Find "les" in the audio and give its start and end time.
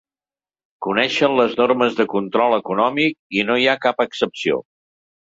1.39-1.53